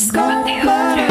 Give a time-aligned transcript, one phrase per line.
[0.00, 1.10] Skapa till hundra.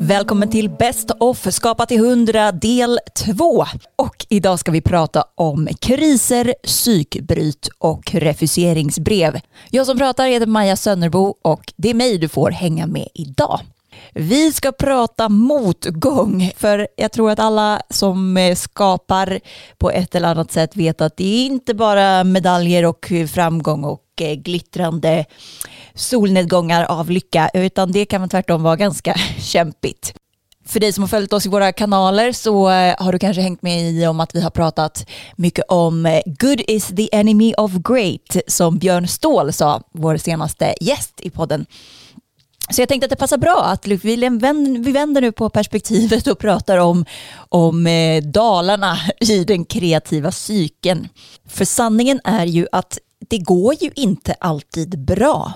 [0.00, 3.64] Välkommen till Best of Skapa till 100 del 2.
[3.96, 9.40] Och idag ska vi prata om kriser, psykbryt och refuseringsbrev.
[9.70, 13.60] Jag som pratar heter Maja Sönnerbo och det är mig du får hänga med idag.
[14.18, 19.40] Vi ska prata motgång, för jag tror att alla som eh, skapar
[19.78, 24.02] på ett eller annat sätt vet att det är inte bara medaljer och framgång och
[24.20, 25.24] eh, glittrande
[25.94, 30.14] solnedgångar av lycka, utan det kan tvärtom vara ganska kämpigt.
[30.66, 33.62] För dig som har följt oss i våra kanaler så eh, har du kanske hängt
[33.62, 35.06] med i om att vi har pratat
[35.36, 41.20] mycket om good is the enemy of great som Björn Ståhl sa, vår senaste gäst
[41.20, 41.66] i podden.
[42.70, 46.78] Så jag tänkte att det passar bra att vi vänder, nu på perspektivet och pratar
[46.78, 47.04] om,
[47.48, 51.08] om eh, dalarna i den kreativa cykeln.
[51.48, 52.98] För sanningen är ju att
[53.28, 55.52] det går ju inte alltid bra.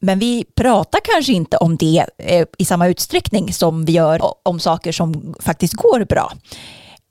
[0.00, 4.60] Men vi pratar kanske inte om det eh, i samma utsträckning som vi gör om
[4.60, 6.32] saker som faktiskt går bra.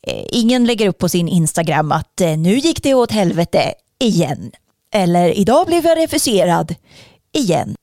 [0.08, 4.52] Eh, ingen lägger upp på sin Instagram att nu gick det åt helvete igen.
[4.94, 6.75] Eller idag blev jag refuserad
[7.33, 7.75] igen.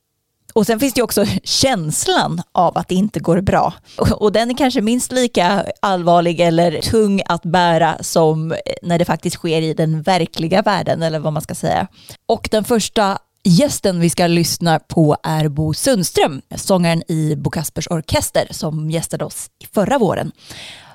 [0.53, 3.75] Och sen finns det också känslan av att det inte går bra.
[4.17, 9.37] Och den är kanske minst lika allvarlig eller tung att bära som när det faktiskt
[9.37, 11.87] sker i den verkliga världen eller vad man ska säga.
[12.27, 17.89] Och den första Gästen vi ska lyssna på är Bo Sundström, sångaren i Bo Kaspers
[17.91, 20.33] Orkester som gästade oss förra våren.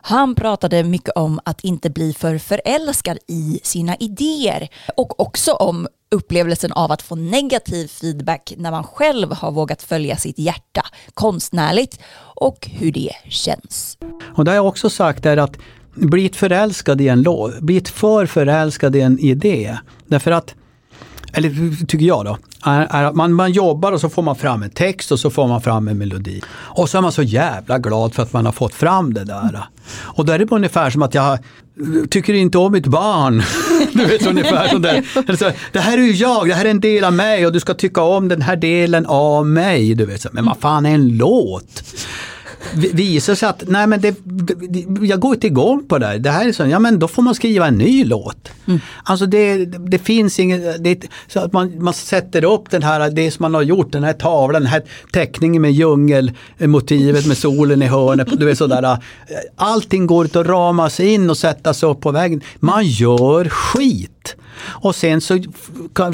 [0.01, 5.87] Han pratade mycket om att inte bli för förälskad i sina idéer och också om
[6.11, 11.99] upplevelsen av att få negativ feedback när man själv har vågat följa sitt hjärta konstnärligt
[12.19, 13.97] och hur det känns.
[14.35, 15.57] Och det har jag också sagt är att
[15.95, 19.77] bli förälskad i en låt, bli för förälskad i en idé.
[20.05, 20.55] Därför att
[21.37, 24.63] eller tycker jag då, är, är att man, man jobbar och så får man fram
[24.63, 26.41] en text och så får man fram en melodi.
[26.49, 29.67] Och så är man så jävla glad för att man har fått fram det där.
[29.99, 31.39] Och då är det ungefär som att jag
[32.09, 33.43] tycker inte om mitt barn.
[33.93, 35.03] du vet ungefär som det.
[35.37, 37.59] Så, det här är ju jag, det här är en del av mig och du
[37.59, 39.95] ska tycka om den här delen av mig.
[39.95, 41.83] Du vet, så, men vad fan är en låt?
[42.73, 44.15] Visar sig att nej men det,
[45.01, 46.17] jag går inte igång på det.
[46.17, 48.49] Det här är så, ja men då får man skriva en ny låt.
[48.67, 48.79] Mm.
[49.03, 53.31] Alltså det, det finns inget, det, så att man, man sätter upp den här, det
[53.31, 57.85] som man har gjort, den här tavlan, den här teckningen med djungelmotivet med solen i
[57.85, 58.27] hörnet.
[58.39, 58.97] Du vet sådär.
[59.55, 62.41] Allting går inte att ramas in och sättas upp på väggen.
[62.59, 64.35] Man gör skit.
[64.59, 65.39] Och sen så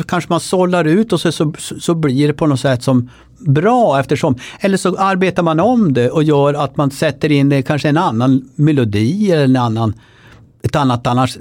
[0.08, 4.00] kanske man sållar ut och så, så, så blir det på något sätt som bra
[4.00, 7.90] eftersom, eller så arbetar man om det och gör att man sätter in det, kanske
[7.90, 9.94] en annan melodi eller en annan
[10.64, 11.38] ett annat annars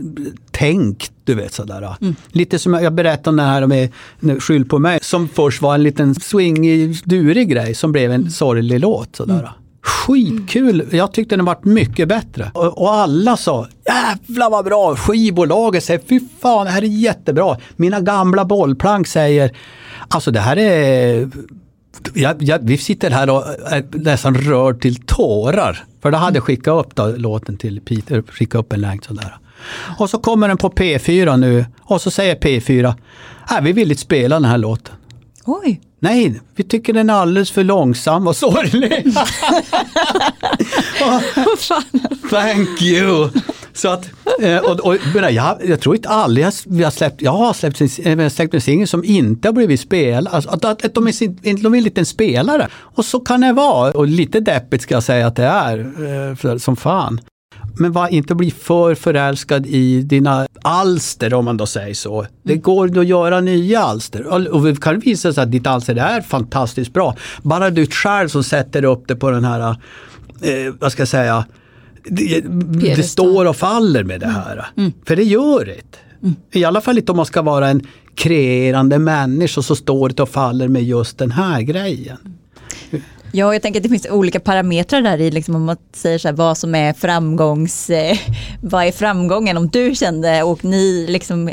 [0.50, 1.96] tänk, du vet sådär.
[2.00, 2.14] Mm.
[2.28, 5.82] Lite som jag berättade om det här med Skyll på mig, som först var en
[5.82, 9.16] liten swingig, durig grej som blev en sorglig låt.
[9.16, 9.38] Sådär.
[9.38, 9.50] Mm.
[9.82, 10.88] Skitkul!
[10.92, 12.50] Jag tyckte den varit mycket bättre.
[12.54, 14.96] Och, och, alla sa jävlar vad bra!
[14.96, 17.56] Skivbolaget säger fy fan det här är jättebra.
[17.76, 19.56] Mina gamla bollplank säger
[20.08, 21.30] alltså det här är
[22.14, 25.84] jag, jag, vi sitter här och är nästan rörd till tårar.
[26.02, 29.36] För då hade jag skickat upp då, låten till Peter, skickat upp en länk sådär.
[29.98, 32.94] Och så kommer den på P4 nu och så säger P4,
[33.46, 34.94] här, äh, vi vill inte spela den här låten.
[35.44, 35.80] Oj.
[36.00, 39.14] Nej, vi tycker den är alldeles för långsam och sorglig.
[42.30, 43.28] Thank you!
[43.72, 44.10] Så att,
[44.40, 44.96] eh, och, och,
[45.30, 48.88] jag, jag tror inte aldrig jag har släppt, jag har släppt, en, släppt en singel
[48.88, 50.34] som inte har blivit spelad.
[50.34, 52.68] Alltså, att, att, de, är, de är en spelare.
[52.74, 53.92] Och så kan det vara.
[53.92, 57.20] Och lite deppigt ska jag säga att det är, eh, för, som fan.
[57.78, 62.26] Men var inte bli för förälskad i dina alster om man då säger så.
[62.42, 62.62] Det mm.
[62.62, 66.92] går att göra nya alster och det kan visa sig att ditt alster är fantastiskt
[66.92, 67.16] bra.
[67.42, 69.70] Bara du själv som sätter upp det på den här,
[70.40, 71.44] eh, vad ska jag säga,
[72.04, 72.40] det,
[72.96, 74.36] det står och faller med det mm.
[74.36, 74.66] här.
[74.76, 74.92] Mm.
[75.04, 75.98] För det gör det.
[76.22, 76.34] Mm.
[76.52, 80.28] I alla fall inte om man ska vara en kreerande människa så står det och
[80.28, 82.18] faller med just den här grejen.
[83.34, 86.28] Ja, jag tänker att det finns olika parametrar där i, liksom, om man säger så
[86.28, 88.18] här, vad som är framgångs, eh,
[88.60, 89.56] vad är framgången?
[89.56, 91.50] Om du kände och ni liksom,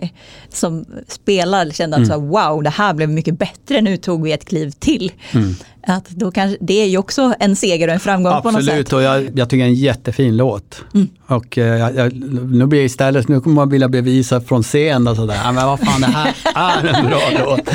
[0.49, 2.09] som spelar kände att mm.
[2.09, 5.11] så här, wow, det här blev mycket bättre, nu tog vi ett kliv till.
[5.31, 5.55] Mm.
[5.87, 8.65] Att då kanske, det är ju också en seger och en framgång Absolut, på något
[8.65, 8.73] sätt.
[8.73, 10.83] Absolut, och jag, jag, tycker det är en jättefin låt.
[10.93, 11.07] Mm.
[11.27, 15.15] Och eh, jag, nu blir jag istället, nu kommer man vilja bevisa från scen och
[15.15, 17.69] sådär, men vad fan det här är en bra låt.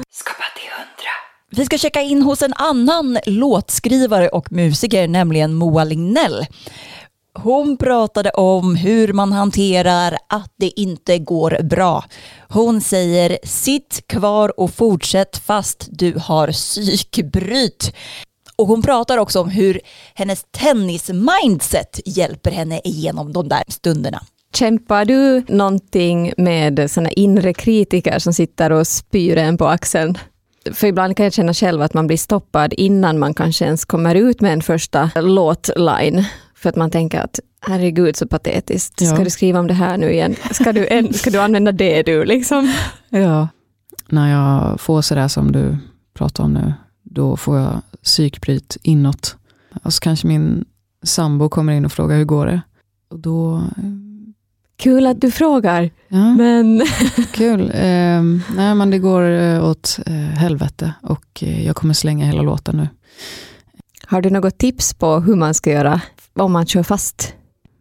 [1.52, 6.46] Vi ska checka in hos en annan låtskrivare och musiker, nämligen Moa Lignell.
[7.34, 12.04] Hon pratade om hur man hanterar att det inte går bra.
[12.48, 17.94] Hon säger sitt kvar och fortsätt fast du har psykbryt.
[18.56, 19.80] Och hon pratar också om hur
[20.14, 24.22] hennes tennis-mindset hjälper henne igenom de där stunderna.
[24.54, 30.18] Kämpar du någonting med såna inre kritiker som sitter och spyr en på axeln?
[30.72, 34.14] För ibland kan jag känna själv att man blir stoppad innan man kanske ens kommer
[34.14, 36.24] ut med en första låtline.
[36.54, 39.14] För att man tänker att herregud så patetiskt, Ja.
[39.14, 40.34] ska du skriva om det här nu igen?
[40.52, 42.72] Ska du, en, ska du använda det du liksom?
[43.08, 43.48] Ja.
[44.08, 45.76] När jag får sådär som du
[46.14, 46.72] pratar om nu,
[47.02, 49.36] då får jag psykbryt inåt.
[49.82, 50.64] Och så kanske min
[51.02, 52.60] sambo kommer in och frågar hur går det?
[53.10, 53.62] Och då,
[54.80, 56.82] Kul att du frågar, ja, men
[57.32, 57.70] kul.
[57.74, 62.42] Ehm, nej men det går eh, åt eh, helvete och eh, jag kommer slänga hela
[62.42, 62.88] låten nu.
[64.06, 66.00] har du något tips på hur man ska göra
[66.34, 67.34] om man kör fast?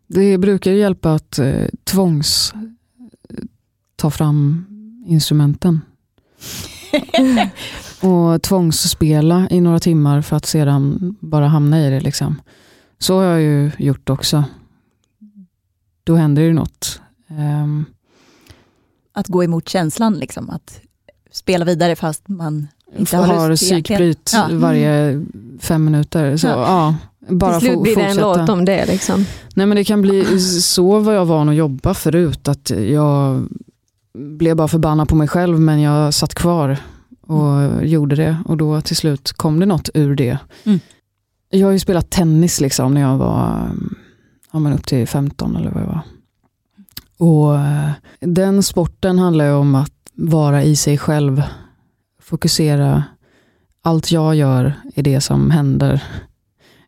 [0.07, 2.53] Det brukar hjälpa att eh, tvångs
[3.95, 4.65] ta fram
[5.05, 5.81] instrumenten.
[8.01, 11.99] och tvångsspela i några timmar för att sedan bara hamna i det.
[11.99, 12.41] Liksom.
[12.97, 14.43] Så har jag ju gjort också.
[16.09, 17.01] Då händer ju något.
[17.29, 17.85] Ehm,
[19.13, 20.79] Att gå emot känslan, liksom, att
[21.31, 22.67] spela vidare fast man
[22.97, 24.47] inte har, har psykbryt Ja.
[24.51, 25.25] varje
[25.59, 26.37] fem minuter.
[26.37, 26.53] Så, Ja.
[26.57, 26.95] ja.
[27.35, 28.85] bara Till slut blir det en låt om det.
[28.85, 29.25] Liksom.
[29.55, 32.47] Nej men det kan bli, så var jag van att jobba förut.
[32.47, 33.47] Att jag
[34.13, 36.77] blev bara förbannad på mig själv men jag satt kvar
[37.21, 38.37] och gjorde det.
[38.45, 40.37] Och då till slut kom det något ur det.
[40.63, 40.79] Mm.
[41.49, 43.69] Jag har ju spelat tennis liksom när jag var
[44.51, 46.01] ja, men upp till 15 eller vad jag var.
[47.17, 51.43] Och eh, den sporten handlar ju om att vara i sig själv.
[52.21, 53.03] Fokusera.
[53.81, 56.03] Allt jag gör är det som händer.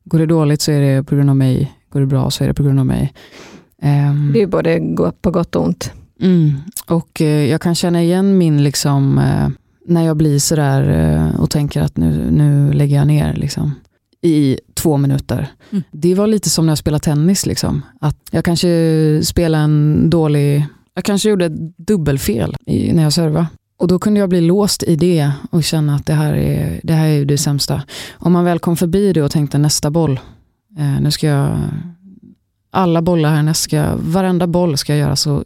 [0.03, 1.73] Går det dåligt så är det på grund av mig.
[1.89, 3.13] Går det bra så är det på grund av mig.
[3.81, 4.81] Ehm, Det är både
[5.21, 5.91] på gott och ont.
[6.21, 6.53] Mm.
[6.87, 9.49] Och eh, jag kan känna igen min, liksom, eh,
[9.85, 13.71] när jag blir sådär och tänker att nu, nu lägger jag ner liksom,
[14.21, 15.47] i två minuter.
[15.71, 15.83] Mm.
[15.91, 17.45] Det var lite som när jag spelade tennis.
[17.45, 17.81] Liksom.
[18.01, 23.47] Att jag kanske spelade en dålig, jag kanske gjorde ett dubbelfel i, när jag servade.
[23.77, 26.93] Och då kunde jag bli låst i det och känna att det här är det,
[26.93, 27.81] här är det sämsta.
[28.13, 30.19] Om man väl kom förbi det och tänkte nästa boll,
[30.77, 31.57] eh, nu ska jag,
[32.71, 35.43] alla bollar här, ska, varenda boll ska jag göra så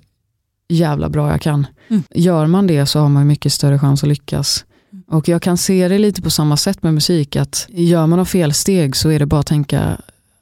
[0.70, 1.68] jävla bra jag kan.
[1.88, 2.04] Mm.
[2.10, 4.66] Gör man det så har man mycket större chans att lyckas.
[5.12, 8.30] Och jag kan se det lite på samma sätt med musik, att gör man något
[8.30, 9.98] felsteg så är det bara att tänka,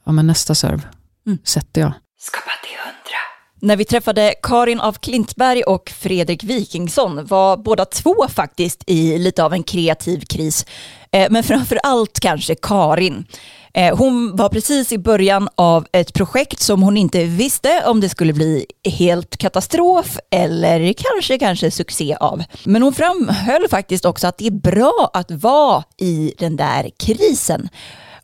[0.06, 0.82] ja men nästa serve
[1.26, 1.38] Mm.
[1.44, 1.92] sätter jag.
[2.20, 3.18] Skapa till hundra.
[3.60, 9.44] När vi träffade Karin af Klintberg och Fredrik Wikingsson var båda två faktiskt i lite
[9.44, 10.66] av en kreativ kris.
[11.12, 13.26] Eh, Men framför allt kanske Karin.
[13.76, 18.08] Eh, Hon var precis i början av ett projekt som hon inte visste om det
[18.08, 18.66] skulle bli
[18.98, 22.42] helt katastrof eller kanske, kanske succé av.
[22.64, 27.68] Men hon framhöll faktiskt också att det är bra att vara i den där krisen.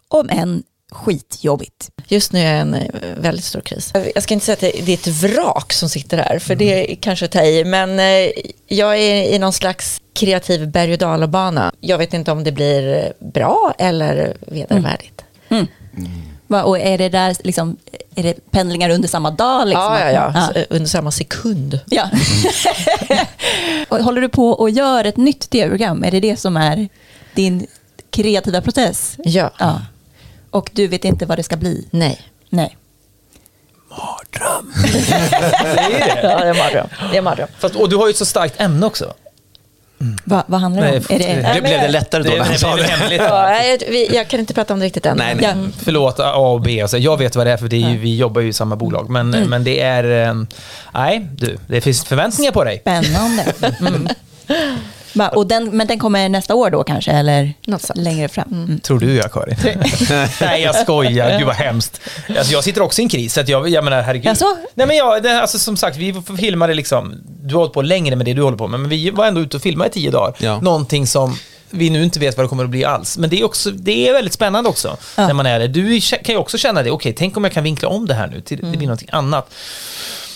[0.08, 0.62] Om än
[0.92, 1.90] skitjobbigt.
[2.08, 2.82] Just nu är jag en eh,
[3.16, 3.92] väldigt stor kris.
[4.14, 6.96] Jag ska inte säga att det är ett vrak som sitter här, för det är
[6.96, 7.64] kanske att ta i.
[7.64, 8.30] Men eh,
[8.68, 11.72] jag är i någon slags kreativ berg och dalbana.
[11.80, 15.24] Jag vet inte om det blir bra eller vedervärdigt.
[16.46, 17.76] Va, Och är det där liksom,
[18.14, 19.66] är det pendlingar under samma dag?
[19.68, 19.82] Liksom?
[19.84, 20.32] Ja, ja, ja.
[20.54, 20.60] ja.
[20.60, 21.80] Eh, Under samma sekund.
[21.86, 22.10] Ja.
[23.88, 26.04] Och Håller du på och gör ett nytt tv-program?
[26.04, 26.88] Är det det som är
[27.34, 27.66] din
[28.10, 29.14] kreativa process?
[29.18, 29.50] Ja.
[29.58, 29.80] Ja.
[30.50, 31.88] Och du vet inte vad det ska bli?
[31.90, 32.20] Nej.
[32.48, 32.76] Nej.
[36.22, 36.88] Ja, det är mardröm.
[37.12, 37.48] Det är mardröm.
[37.58, 39.14] Fast, och du har ju ett så starkt ämne också.
[40.24, 41.04] Va, vad handlar det om?
[41.10, 42.82] Nej, Är det, Det blev det lättare då Det, det det.
[42.82, 43.20] hemligt.
[43.28, 43.62] Ja,
[44.10, 45.16] jag, kan inte prata om det riktigt än.
[45.16, 45.44] Nej, nej.
[45.44, 45.68] ja.
[45.82, 46.80] Förlåt, A och B.
[46.82, 48.76] Alltså, jag vet vad det är, för det är ju, vi jobbar ju i samma
[48.76, 49.10] bolag.
[49.10, 50.28] Men, men det är...
[50.28, 50.34] eh,
[50.94, 52.78] Nej, du, det finns förväntningar på dig.
[52.80, 53.52] Spännande.
[53.80, 54.08] Mm.
[55.12, 57.10] Va, och den, men den kommer nästa år då kanske?
[57.10, 58.48] Eller Något längre fram?
[58.52, 58.80] Mm.
[58.80, 59.56] Tror du jag, Karin?
[60.40, 61.38] Nej, jag skojar.
[61.38, 62.00] Gud vad hemskt.
[62.38, 63.34] Alltså, jag sitter också i en kris.
[63.34, 64.26] Så att jag, jag menar, herregud.
[64.26, 64.56] Jaså?
[64.74, 67.14] Nej, men jag, det, alltså, som sagt, vi filmade liksom...
[67.42, 69.40] Du har hållit på längre med det du håller på med, men vi var ändå
[69.40, 70.34] ute och filmade i tio dagar.
[70.38, 70.60] Ja.
[70.60, 71.36] Någonting som
[71.70, 73.18] vi nu inte vet vad det kommer att bli alls.
[73.18, 75.26] Men det är, också, det är väldigt spännande också, Ja.
[75.26, 75.68] när man är det.
[75.68, 78.26] Du kan ju också känna det, okej, tänk om jag kan vinkla om det här
[78.26, 79.50] nu till det blir någonting annat.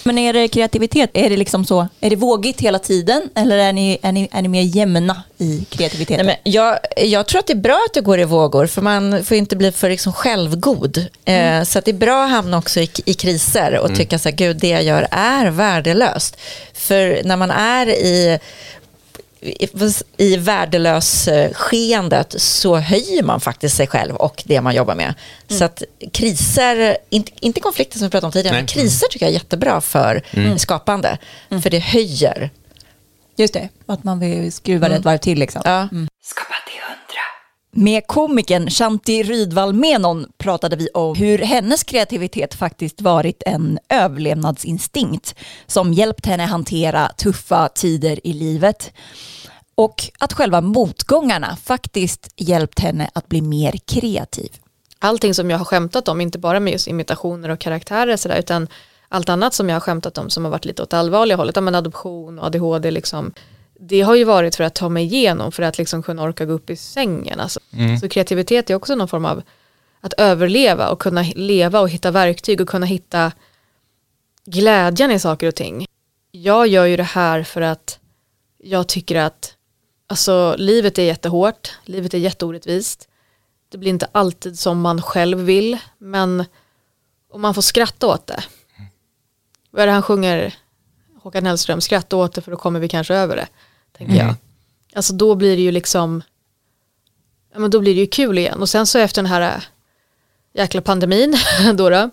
[0.04, 1.10] Men är det kreativitet?
[1.14, 1.88] Är det liksom så?
[2.00, 3.28] Är det vågigt hela tiden?
[3.34, 6.26] Eller är ni, är ni, är ni mer jämna i kreativiteten?
[6.26, 8.82] Nej, men jag, jag tror att det är bra att det går i vågor, för
[8.82, 11.06] man får inte bli för liksom självgod.
[11.24, 14.28] Eh, så att det är bra att hamna också i, i kriser och tycka så
[14.28, 16.36] här, gud, det jag gör är värdelöst.
[16.74, 18.38] För när man är i
[20.16, 25.14] i- värdelös skeendet så höjer man faktiskt sig själv och det man jobbar med.
[25.48, 25.82] Så att
[26.12, 28.62] kriser, inte, inte konflikter som vi pratade om tidigare, Nej.
[28.62, 30.22] men kriser tycker jag är jättebra för
[30.58, 31.18] skapande.
[31.62, 32.50] För det höjer.
[33.36, 35.62] Just det, att man vill skruva det ett varv till liksom.
[35.64, 35.88] Ja.
[36.24, 36.73] Skapa till hundra.
[37.76, 45.34] Med komikern Shanti Rydvall Menon pratade vi om hur hennes kreativitet faktiskt varit en överlevnadsinstinkt
[45.66, 48.92] som hjälpt henne hantera tuffa tider i livet.
[49.74, 54.50] Och att själva motgångarna faktiskt hjälpt henne att bli mer kreativ.
[54.98, 58.68] allting som jag har skämtat om, inte bara med just imitationer och karaktärer sådär, utan
[59.08, 61.62] allt annat som jag har skämtat om som har varit lite åt allvarliga hållet, ja,
[61.62, 63.32] men adoption och ADHD liksom,
[63.80, 66.52] det har ju varit för att ta mig igenom, för att liksom kunna orka gå
[66.52, 67.40] upp i sängen.
[67.40, 67.60] Alltså.
[68.00, 69.42] Så kreativitet är också någon form av
[70.00, 73.32] att överleva och kunna leva och hitta verktyg och kunna hitta
[74.46, 75.86] glädjen i saker och ting.
[76.30, 77.98] Jag gör ju det här för att
[78.58, 79.54] jag tycker att
[80.06, 83.08] alltså, livet är jättehårt, livet är jätteorättvist.
[83.68, 86.44] Det blir inte alltid som man själv vill, men
[87.30, 88.44] om man får skratta åt det.
[89.70, 90.54] Vad är det han sjunger,
[91.24, 93.48] Håkan Hellström, skratta åt det för då kommer vi kanske över det,
[93.96, 94.34] tänker jag.
[94.94, 96.22] Alltså då blir det ju liksom,
[97.52, 98.60] ja men då blir det ju kul igen.
[98.60, 99.62] Och sen så efter den här äh,
[100.52, 101.36] jäkla pandemin
[101.74, 102.10] då, då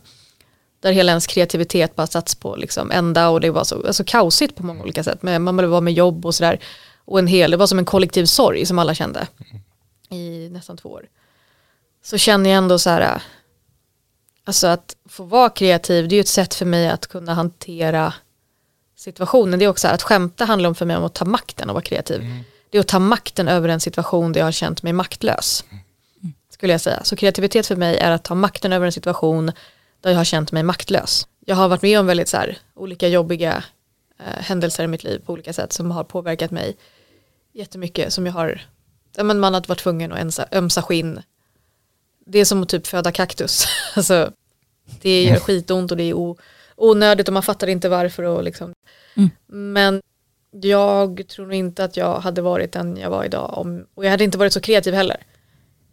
[0.79, 4.55] där hela ens kreativitet bara satts på liksom ända och det var så alltså kaosigt
[4.55, 5.23] på många olika sätt.
[5.23, 6.59] Men man var med jobb och sådär.
[7.05, 9.27] Och en hel, det var som en kollektiv sorg som alla kände
[10.09, 11.05] i nästan två år.
[12.03, 13.21] Så känner jag ändå så här, äh,
[14.43, 18.13] alltså att få vara kreativ, det är ju ett sätt för mig att kunna hantera
[19.01, 19.59] situationen.
[19.59, 21.83] Det är också att skämta handlar om för mig om att ta makten och vara
[21.83, 22.21] kreativ.
[22.69, 25.65] Det är att ta makten över en situation där jag har känt mig maktlös.
[26.49, 27.03] Skulle jag säga.
[27.03, 29.51] Så kreativitet för mig är att ta makten över en situation
[30.01, 31.27] där jag har känt mig maktlös.
[31.45, 33.63] Jag har varit med om väldigt så här, olika jobbiga
[34.19, 36.77] eh, händelser i mitt liv på olika sätt som har påverkat mig
[37.53, 38.13] jättemycket.
[38.13, 38.61] Som jag har,
[39.15, 41.21] ja, men man har varit tvungen att ömsa, ömsa skinn.
[42.25, 43.65] Det är som att typ föda kaktus.
[43.95, 44.31] alltså,
[45.01, 46.37] det gör skitont och det är o,
[46.81, 48.23] onödigt och man fattar inte varför.
[48.23, 48.73] Och liksom.
[49.47, 50.01] Men
[50.51, 53.57] jag tror nog inte att jag hade varit den jag var idag.
[53.57, 55.17] Om, och jag hade inte varit så kreativ heller.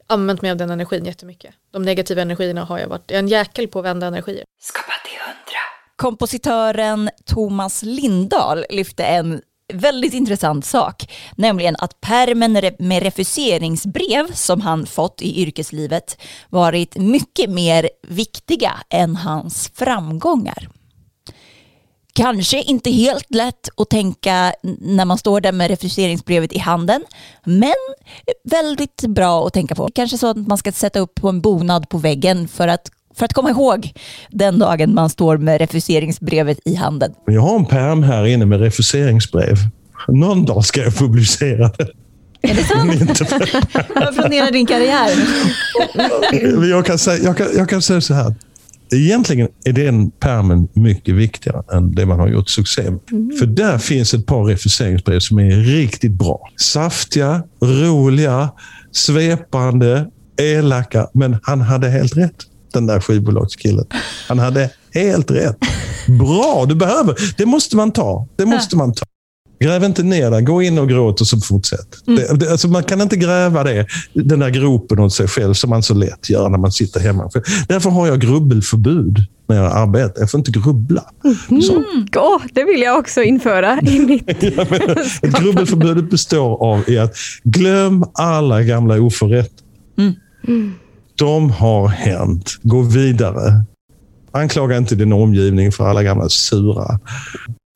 [0.07, 1.55] Använt mig av den energin jättemycket.
[1.71, 4.45] De negativa energierna har jag varit, jag är en jäkel på att vända energier.
[4.61, 5.61] Skapa till hundra.
[5.97, 9.41] Kompositören Thomas Lindahl lyfte en
[9.73, 16.97] väldigt intressant sak, nämligen att pärmen re- med refuseringsbrev som han fått i yrkeslivet varit
[16.97, 20.69] mycket mer viktiga än hans framgångar.
[22.19, 27.05] Kanske inte helt lätt att tänka när man står där med refuseringsbrevet i handen,
[27.45, 27.75] men
[28.45, 29.89] väldigt bra att tänka på.
[29.95, 33.25] Kanske så att man ska sätta upp på en bonad på väggen för att, för
[33.25, 33.93] att komma ihåg
[34.31, 37.13] den dagen man står med refuseringsbrevet i handen.
[37.27, 39.57] Jag har en pärm här inne med refuseringsbrev.
[40.09, 41.89] Någon dag ska jag publicera det.
[42.43, 43.21] Är det sant?
[43.95, 45.11] Vad planerar din karriär?
[46.71, 48.35] Jag kan, säga, jag, kan, jag kan säga så här.
[48.93, 53.01] Egentligen är den pärmen mycket viktigare än det man har gjort succé med.
[53.39, 56.41] För där finns ett par refuseringsbrev som är riktigt bra.
[56.57, 58.51] Saftiga, roliga,
[58.93, 60.07] svepande,
[60.41, 61.09] elaka.
[61.15, 62.37] Men han hade helt rätt,
[62.73, 63.87] den där skivbolagskillen.
[64.29, 65.57] Han hade helt rätt.
[66.19, 67.15] Bra, du behöver.
[67.37, 68.29] Det måste man ta.
[68.37, 69.07] Det måste man ta.
[69.61, 70.45] Gräv inte ner den.
[70.45, 71.89] Gå in och gråt och så fortsätt.
[72.05, 75.71] Det, det, alltså man kan inte gräva det, den där gropen åt sig själv som
[75.71, 77.31] man så lätt gör när man sitter hemma.
[77.31, 80.21] För, därför har jag grubbelförbud när jag arbetar.
[80.21, 81.05] Jag får inte grubbla.
[81.63, 81.85] Så.
[82.17, 84.41] Åh, det vill jag också införa i mitt...
[85.41, 89.65] Grubbelförbudet består av i att glöm alla gamla oförrätter.
[91.15, 92.57] De har hänt.
[92.63, 93.65] Gå vidare.
[94.33, 97.01] Anklaga inte din omgivning för alla gamla sura.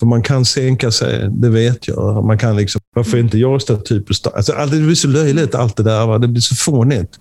[0.03, 2.25] För man kan sänka sig, det vet jag.
[2.25, 3.61] Man kan liksom, varför inte jag
[4.07, 4.33] på stan?
[4.37, 6.07] Alltså, allt- det blir så löjligt allt det där.
[6.07, 6.19] Va?
[6.19, 7.19] Det blir så fånigt.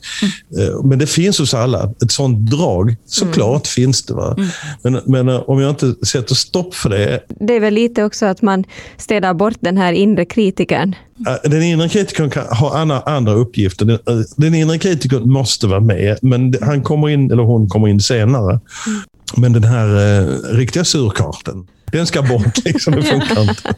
[0.59, 1.93] Eh, Men det finns hos alla.
[2.03, 2.95] Ett sånt drag.
[3.05, 4.13] Såklart finns det.
[4.13, 4.35] Va?
[4.83, 8.25] Men, men eh, om jag inte sätter stopp för det Det är väl lite också
[8.25, 8.63] att man
[8.97, 10.95] städar bort den här inre kritikern.
[11.27, 13.85] Äh, Den inre kritikern kan ha andra, andra uppgifter.
[13.85, 13.99] Den,
[14.37, 18.59] den inre kritikern måste vara med, men han kommer in, eller hon kommer in senare.
[19.37, 22.57] Men den här eh, riktiga surkarten, den ska bort.
[22.65, 23.73] Liksom, det funkar inte.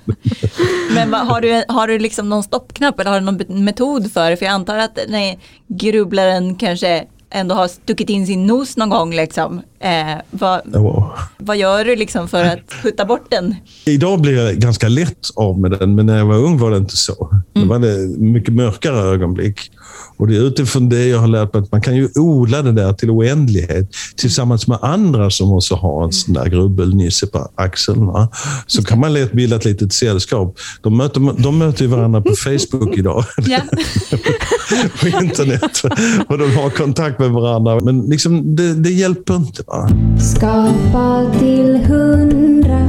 [0.96, 4.30] Men vad, har du, har du liksom någon stoppknapp eller har du någon metod för
[4.30, 4.38] det?
[4.38, 9.14] För jag antar att nej, grubblaren kanske ändå har stuckit in sin nos någon gång.
[9.14, 9.62] Liksom.
[9.84, 11.12] Eh, vad, Wow.
[11.38, 13.56] vad gör du liksom för att putta bort den?
[13.86, 16.78] Idag blir jag ganska lätt av med den, men när jag var ung var det
[16.78, 17.30] inte så.
[17.54, 19.72] Det var det mycket mörkare ögonblick.
[20.18, 22.72] Och det är utifrån det jag har lärt mig att man kan ju odla det
[22.72, 28.06] där till oändlighet tillsammans med andra som också har en sån där grubbelnisse på axeln.
[28.06, 28.30] Va?
[28.68, 30.58] Så kan man lätt bilda ett litet sällskap.
[30.82, 33.26] De möter, de möter varandra på Facebook idag.
[33.48, 33.60] Ja.
[35.02, 35.82] på internet.
[36.30, 37.80] Och de har kontakt med varandra.
[37.80, 39.64] Men liksom, det, det hjälper inte.
[39.74, 39.88] Va?
[40.20, 42.80] Skapa till hundra.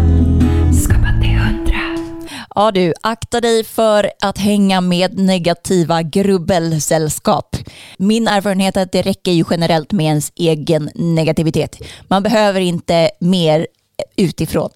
[0.83, 1.81] Skapa till hundra.
[2.55, 7.57] Ja du, akta dig för att hänga med negativa grubbelsällskap.
[7.99, 11.77] Min erfarenhet är att det räcker ju generellt med ens egen negativitet.
[12.09, 13.67] Man behöver inte mer
[14.17, 14.71] utifrån.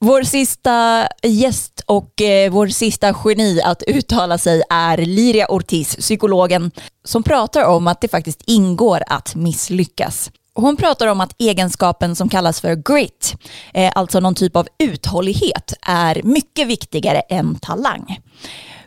[0.00, 6.70] Vår sista gäst och eh, vår sista geni att uttala sig är Liria Ortiz, psykologen,
[7.04, 10.30] som pratar om att det faktiskt ingår att misslyckas.
[10.54, 13.34] Hon pratar om att egenskapen som kallas för grit,
[13.74, 18.18] eh, alltså någon typ av uthållighet, är mycket viktigare än talang.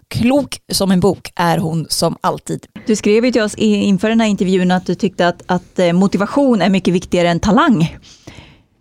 [0.07, 2.65] Klok som en bok är hon som alltid.
[2.87, 5.93] Du skrev ju till oss inför den här intervjun att du tyckte att, att eh,
[5.93, 7.97] motivation är mycket viktigare än talang.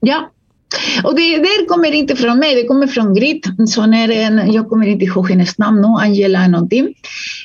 [0.01, 0.31] Ja.
[1.05, 3.47] Och det där kommer inte från mig, det kommer från Grit.
[3.67, 6.95] Som är en, jag kommer inte ihåg hennes namn nu, Angela någonting.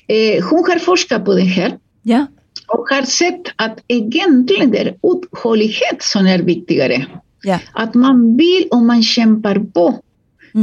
[0.07, 2.25] Eh, hon har forskat på det här Ja.
[2.67, 7.05] Och har sett att egentligen det är uthållighet som är viktigare.
[7.43, 7.59] Ja.
[7.73, 10.01] Att man vill och man kämpar på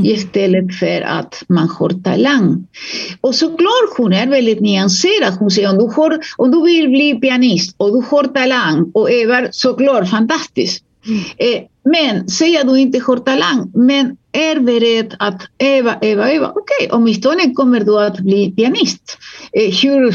[0.04, 2.66] istället för att man har talang.
[3.20, 5.34] Och såklart hon är väldigt nyanserad.
[5.38, 9.10] Hon säger om du, har, om du vill bli pianist och du har talang och
[9.12, 10.84] övar, såklart fantastiskt.
[11.36, 16.52] Eh, men säg att du inte har talang, men är beredd att öva, öva, öva.
[16.54, 19.18] Okej, åtminstone kommer du att bli pianist.
[19.52, 20.14] Eh, hur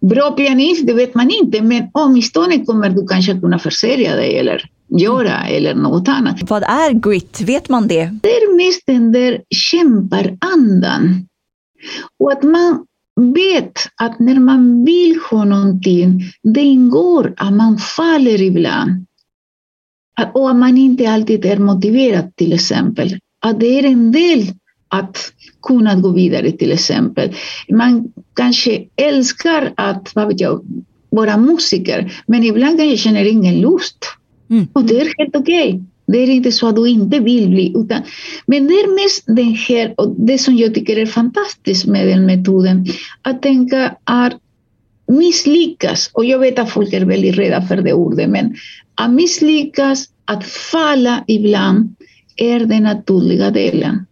[0.00, 4.70] bra pianist, det vet man inte, men åtminstone kommer du kanske kunna försörja dig eller
[4.98, 6.36] göra eller något annat.
[6.42, 7.40] Vad är grit?
[7.40, 8.18] Vet man det?
[8.22, 11.26] Det är mest den där kämparandan.
[12.18, 12.84] Och att man
[13.34, 19.06] vet att när man vill ha någonting, det ingår att man faller ibland.
[20.34, 23.18] Och att man inte alltid är motiverad till exempel.
[23.40, 24.46] Att det är en del
[24.88, 27.34] att kunna gå vidare till exempel.
[27.70, 30.64] Man kanske älskar att, vad vet jag,
[31.10, 34.04] vara musiker, men ibland kanske känner ingen lust.
[34.50, 34.66] Mm.
[34.72, 35.82] Och det är helt okej.
[36.06, 37.72] Det är inte så att du inte vill bli.
[37.76, 38.02] Utan,
[38.46, 42.26] men det är mest den här, och det som jag tycker är fantastiskt med den
[42.26, 42.86] metoden,
[43.22, 44.32] att tänka att
[45.06, 48.54] misslyckas, och jag vet att folk är väldigt rädda för det ordet, men
[49.00, 51.96] att misslyckas, att falla ibland,
[52.36, 54.06] är den naturliga delen.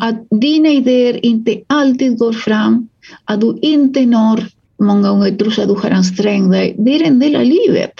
[0.00, 2.88] Att dina idéer inte alltid går fram,
[3.24, 4.44] att du inte når
[4.82, 7.94] många gånger trots att du har ansträngt dig, det är en del av livet.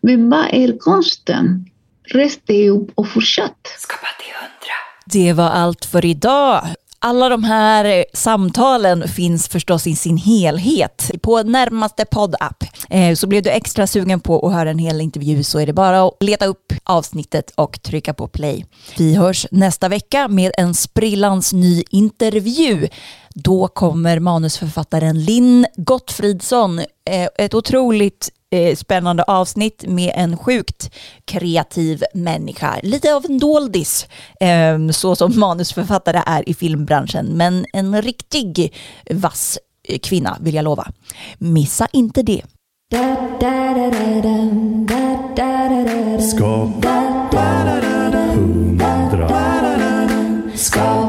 [0.00, 1.70] Men vad är konsten?
[2.04, 3.60] Rest dig upp och fortsätt.
[3.78, 4.76] Skapa till hundra.
[5.06, 6.64] Det var allt för idag.
[7.06, 12.64] Alla de här eh, samtalen finns förstås i sin helhet på närmaste poddapp.
[12.90, 15.72] Eh, så blev du extra sugen på att höra en hel intervju så är det
[15.72, 18.66] bara att leta upp avsnittet och trycka på play.
[18.98, 22.88] Vi hörs nästa vecka med en sprillans ny intervju.
[23.34, 26.78] Då kommer manusförfattaren Linn Gottfridsson.
[26.78, 30.90] Eh, ett otroligt Eh, spännande avsnitt med en sjukt
[31.24, 32.80] kreativ människa.
[32.82, 34.06] Lite av en doldis,
[34.40, 38.74] ehm, så som manusförfattare är i filmbranschen, men en riktig
[39.10, 40.86] vass eh, kvinna vill jag lova.
[41.38, 42.42] Missa inte det.
[50.56, 51.03] Skapa